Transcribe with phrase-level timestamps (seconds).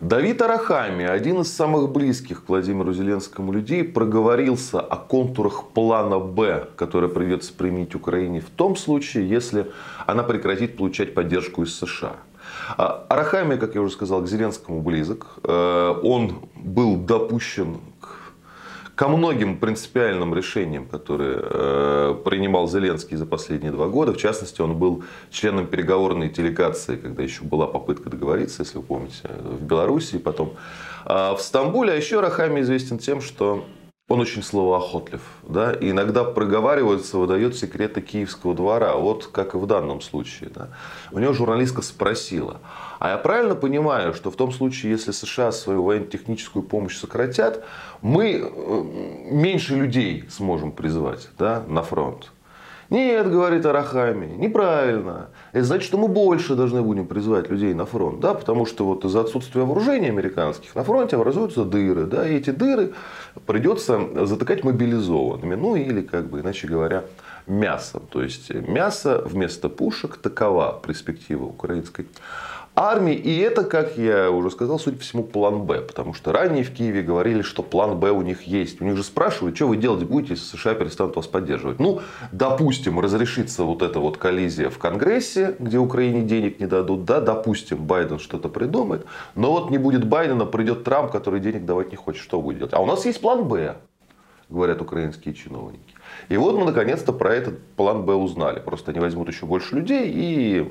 [0.00, 6.68] Давид Арахами, один из самых близких к Владимиру Зеленскому людей, проговорился о контурах плана «Б»,
[6.76, 9.72] который придется применить Украине в том случае, если
[10.06, 12.12] она прекратит получать поддержку из США.
[12.76, 15.26] А Арахами, как я уже сказал, к Зеленскому близок.
[15.42, 17.78] Э, он был допущен
[18.98, 24.12] ко многим принципиальным решениям, которые э, принимал Зеленский за последние два года.
[24.12, 29.20] В частности, он был членом переговорной делегации, когда еще была попытка договориться, если вы помните,
[29.22, 30.54] в Беларуси, потом
[31.04, 31.92] э, в Стамбуле.
[31.92, 33.64] А еще Рахами известен тем, что
[34.08, 39.66] он очень словоохотлив, да, и иногда проговаривается, выдает секреты киевского двора, вот как и в
[39.66, 40.50] данном случае.
[40.54, 40.70] Да.
[41.12, 42.60] У него журналистка спросила,
[43.00, 47.64] а я правильно понимаю, что в том случае, если США свою военно-техническую помощь сократят,
[48.00, 48.82] мы э,
[49.30, 52.32] меньше людей сможем призывать да, на фронт?
[52.90, 55.28] Нет, говорит Арахами, неправильно.
[55.52, 58.20] Это значит, что мы больше должны будем призывать людей на фронт.
[58.20, 58.32] Да?
[58.32, 62.06] Потому что вот из-за отсутствия вооружений американских на фронте образуются дыры.
[62.06, 62.26] Да?
[62.26, 62.94] И эти дыры
[63.46, 65.54] придется затыкать мобилизованными.
[65.54, 67.04] Ну или, как бы, иначе говоря,
[67.46, 68.02] мясом.
[68.10, 72.06] То есть мясо вместо пушек такова перспектива украинской
[72.78, 73.14] армии.
[73.14, 75.80] И это, как я уже сказал, судя по всему, план Б.
[75.80, 78.80] Потому что ранее в Киеве говорили, что план Б у них есть.
[78.80, 81.80] У них же спрашивают, что вы делать будете, если США перестанут вас поддерживать.
[81.80, 82.00] Ну,
[82.32, 87.04] допустим, разрешится вот эта вот коллизия в Конгрессе, где Украине денег не дадут.
[87.04, 89.04] Да, допустим, Байден что-то придумает.
[89.34, 92.22] Но вот не будет Байдена, придет Трамп, который денег давать не хочет.
[92.22, 92.74] Что будет делать?
[92.74, 93.76] А у нас есть план Б,
[94.48, 95.94] говорят украинские чиновники.
[96.28, 98.60] И вот мы наконец-то про этот план Б узнали.
[98.60, 100.66] Просто они возьмут еще больше людей и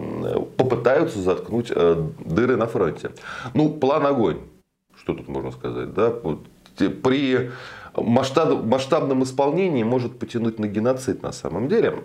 [0.58, 3.12] попытаются заткнуть э, дыры на фронте.
[3.54, 4.40] Ну, план огонь.
[4.96, 5.94] Что тут можно сказать?
[5.94, 6.14] Да?
[7.04, 7.52] При
[7.96, 12.04] масштаб, масштабном исполнении может потянуть на геноцид на самом деле.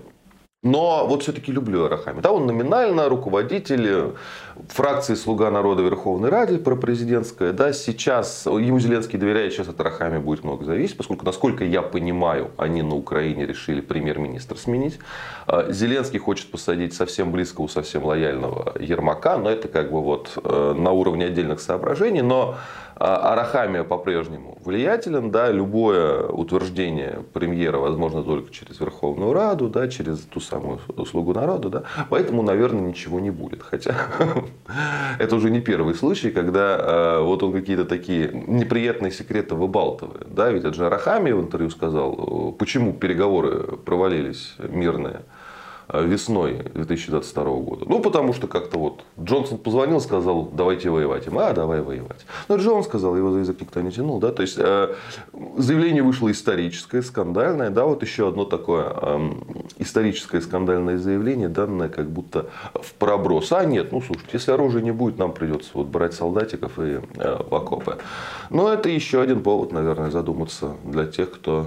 [0.65, 2.21] Но вот все-таки люблю Арахами.
[2.21, 4.13] Да, он номинально руководитель
[4.69, 7.53] фракции «Слуга народа» Верховной Ради пропрезидентская.
[7.53, 12.53] Да, сейчас ему Зеленский доверяет, сейчас от Арахами будет много зависеть, поскольку, насколько я понимаю,
[12.59, 15.01] они на Украине решили премьер-министра сменить.
[15.49, 20.75] А, Зеленский хочет посадить совсем близкого, совсем лояльного Ермака, но это как бы вот э,
[20.79, 22.23] на уровне отдельных соображений.
[22.23, 22.55] Но
[23.03, 30.39] Арахамия по-прежнему влиятелен, да, любое утверждение премьера возможно только через Верховную Раду, да, через ту
[30.39, 33.63] самую услугу народа, да, поэтому, наверное, ничего не будет.
[33.63, 33.97] Хотя
[35.19, 40.51] это уже не первый случай, когда э, вот он какие-то такие неприятные секреты выбалтывает, да,
[40.51, 45.23] ведь это же Арахамия в интервью сказал, почему переговоры провалились мирные.
[45.89, 47.85] Э, весной 2022 года.
[47.89, 51.27] Ну, потому что как-то вот Джонсон позвонил, сказал, давайте воевать.
[51.27, 52.25] И а, давай воевать.
[52.49, 54.21] Но ну, Джон сказал, его за язык никто не тянул.
[54.21, 54.31] Да?
[54.33, 54.95] То есть, э,
[55.59, 57.71] заявление вышло историческое, скандальное.
[57.71, 59.31] Да, вот еще одно такое э,
[59.79, 63.53] историческое скандальное заявление, данное как будто в проброс.
[63.53, 67.43] А нет, ну, слушайте, если оружия не будет, нам придется вот брать солдатиков и э,
[67.49, 67.99] в окопы.
[68.51, 71.67] Но это еще один повод, наверное, задуматься для тех, кто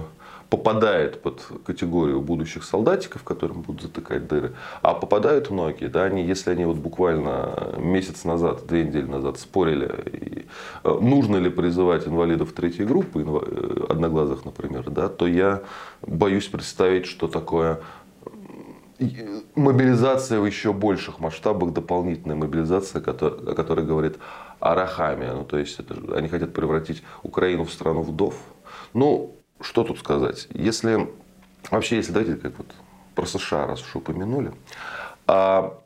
[0.50, 6.50] попадает под категорию будущих солдатиков, которым будут затыкать дыры, а попадают многие, да, они, если
[6.50, 10.46] они вот буквально месяц назад, две недели назад спорили,
[10.84, 15.62] э, нужно ли призывать инвалидов третьей группы, э, одноглазых, например, да, то я
[16.02, 17.80] боюсь представить, что такое
[19.54, 24.16] мобилизация в еще больших масштабах, дополнительная мобилизация, о которой говорит
[24.58, 25.26] Арахами.
[25.26, 28.36] Ну, то есть это, они хотят превратить Украину в страну вдов.
[28.94, 30.48] Ну, что тут сказать?
[30.52, 31.08] Если
[31.70, 32.68] вообще, если давайте как вот
[33.14, 34.52] про США, раз уж упомянули,
[35.26, 35.82] а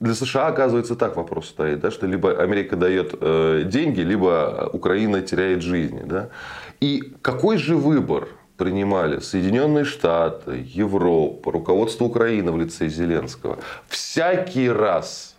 [0.00, 5.20] для США, оказывается, так вопрос стоит, да, что либо Америка дает э, деньги, либо Украина
[5.20, 6.02] теряет жизни.
[6.06, 6.30] Да?
[6.80, 13.58] И какой же выбор принимали Соединенные Штаты, Европа, руководство Украины в лице Зеленского?
[13.88, 15.36] Всякий раз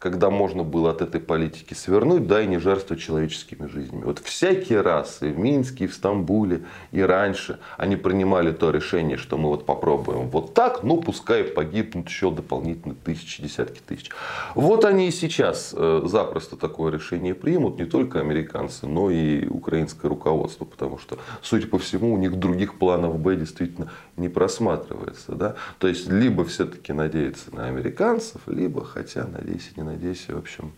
[0.00, 4.04] когда можно было от этой политики свернуть, да, и не жертвовать человеческими жизнями.
[4.04, 9.18] Вот всякий раз и в Минске, и в Стамбуле, и раньше они принимали то решение,
[9.18, 14.10] что мы вот попробуем вот так, ну пускай погибнут еще дополнительно тысячи, десятки тысяч.
[14.54, 20.08] Вот они и сейчас э, запросто такое решение примут, не только американцы, но и украинское
[20.08, 25.32] руководство, потому что, судя по всему, у них других планов Б действительно не просматривается.
[25.32, 25.56] Да?
[25.78, 30.72] То есть, либо все-таки надеяться на американцев, либо, хотя, надеюсь, не надейся, в общем.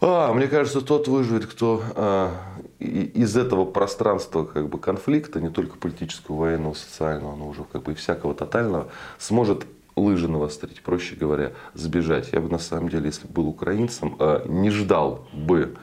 [0.00, 2.32] А, мне кажется, тот выживет, кто а,
[2.78, 7.92] из этого пространства как бы, конфликта, не только политического, военного, социального, но уже как бы
[7.92, 9.66] и всякого тотального, сможет
[9.96, 12.30] лыжи навострить, проще говоря, сбежать.
[12.32, 15.76] Я бы на самом деле, если бы был украинцем, а, не ждал бы,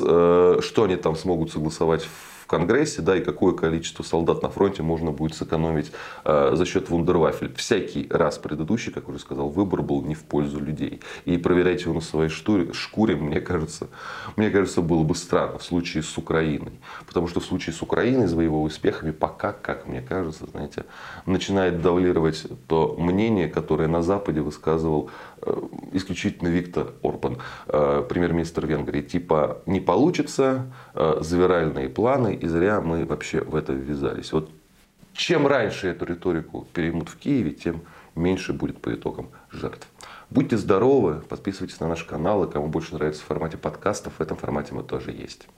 [0.00, 4.48] а, что они там смогут согласовать в в Конгрессе, да, и какое количество солдат на
[4.48, 5.90] фронте можно будет сэкономить
[6.24, 7.52] э, за счет вундервафель.
[7.56, 11.00] Всякий раз предыдущий, как уже сказал, выбор был не в пользу людей.
[11.24, 13.88] И проверять его на своей шкуре, шкуре мне, кажется,
[14.36, 16.78] мне кажется, было бы странно в случае с Украиной.
[17.04, 20.84] Потому что в случае с Украиной, с его успехами, пока, как мне кажется, знаете,
[21.26, 25.10] начинает давлировать то мнение, которое на Западе высказывал
[25.92, 27.38] исключительно Виктор Орбан,
[27.68, 29.02] э, премьер-министр Венгрии.
[29.02, 34.32] Типа, не получится, э, завиральные планы, и зря мы вообще в это ввязались.
[34.32, 34.50] Вот
[35.12, 37.82] чем раньше эту риторику переймут в Киеве, тем
[38.14, 39.88] меньше будет по итогам жертв.
[40.28, 44.36] Будьте здоровы, подписывайтесь на наш канал, и кому больше нравится в формате подкастов, в этом
[44.36, 45.48] формате мы тоже есть.